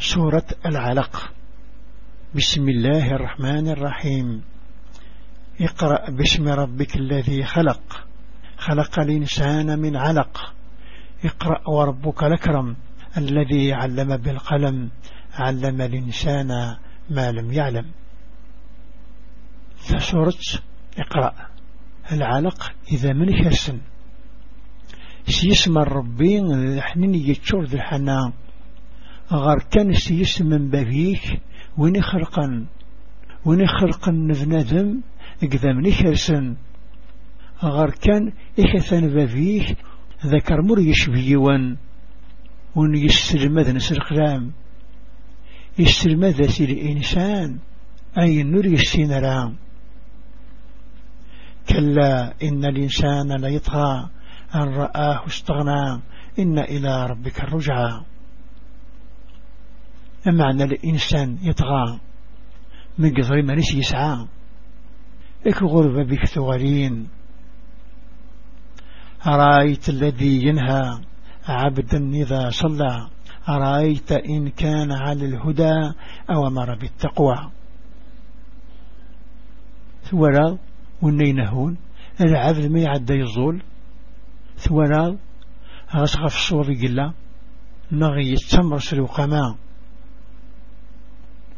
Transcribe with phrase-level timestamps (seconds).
[0.00, 1.32] سورة العلق.
[2.34, 4.42] بسم الله الرحمن الرحيم.
[5.60, 8.06] اقرأ باسم ربك الذي خلق.
[8.58, 10.54] خلق الإنسان من علق.
[11.24, 12.76] اقرأ وربك الأكرم
[13.16, 14.90] الذي علم بالقلم.
[15.34, 16.48] علم الإنسان
[17.10, 17.90] ما لم يعلم.
[19.76, 20.34] فسورة
[20.98, 21.32] اقرأ.
[22.12, 23.80] العلق إذا من حسن
[25.26, 28.32] سيسمى الربين الحنين يتشور الحنان.
[29.32, 31.40] غار كان سيسمى بفيك
[31.78, 32.66] وين خلقا
[33.44, 35.00] وين خلقا نذنذم
[35.64, 36.56] من حسن
[37.64, 39.76] غار كان إحثان بفيك
[40.26, 41.76] ذكر مر يشبيوان
[42.76, 44.52] ون يستلمذ نسر قلام
[45.78, 47.58] يستلمذ سير الإنسان.
[48.18, 49.56] أي النور يستينرام
[51.68, 54.08] كلا إن الإنسان ليطغى
[54.54, 56.02] أن رآه استغنى.
[56.38, 58.00] إن إلى ربك الرجعى.
[60.26, 62.00] أمعنى الإنسان يطغى
[62.98, 64.26] من قضر نسي يسعى؟
[65.46, 67.08] إك غربة بك ثغرين.
[69.26, 71.00] أرأيت الذي ينهى؟
[71.48, 73.08] عبدا إذا صلى.
[73.48, 75.92] أرأيت إن كان على الهدى
[76.30, 77.50] أو مر بالتقوى.
[80.02, 80.58] ثورا
[81.02, 81.76] ونينهون.
[82.20, 83.62] العبد ما يعدى يزول.
[84.56, 85.16] ثورا
[85.96, 87.12] غسغف الصور قلا
[87.92, 89.56] نغي يتمر سلوقما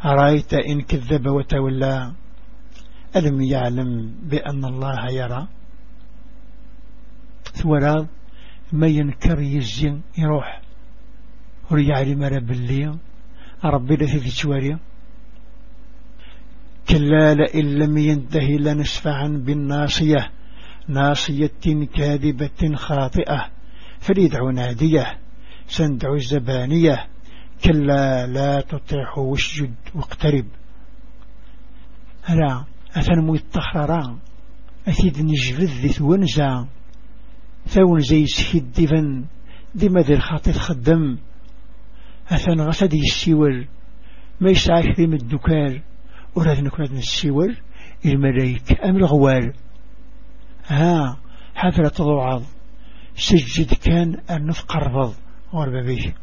[0.05, 2.13] أرأيت إن كذب وتولى؟
[3.17, 5.49] ألم يعلم بأن الله يرى؟
[7.53, 8.07] ثورا
[8.73, 10.61] ما ينكر يزين يروح
[11.71, 12.99] وريعلم رب اللي
[13.65, 14.79] ربي لثي تواري
[16.89, 20.31] كلا لئن لم ينتهي لنسفعا بالناصية.
[20.89, 23.49] ناصية كاذبة خاطئة.
[24.01, 25.19] فليدعو نادية.
[25.69, 27.07] سندع الزبانية.
[27.65, 30.47] كلا لا تطيح واسجد واقترب.
[32.23, 32.65] هلا
[32.97, 34.19] أثنمو التخرران
[34.89, 36.67] أثيد نجبذ ذي ثونزا
[37.67, 39.25] ثون زي سكيد دفن
[39.75, 41.19] ديما ذي الخاطي خدم.
[42.29, 43.69] أثن غسد السيول
[44.41, 45.83] ما يسعى كريم الدكار.
[46.35, 47.57] وراد نكون السيول
[48.07, 49.53] الملايك أم الغوال
[50.67, 51.19] ها
[51.55, 52.43] حفلة ضوعض
[53.15, 55.15] سجد كان النفق قربض
[55.55, 56.15] غرب به.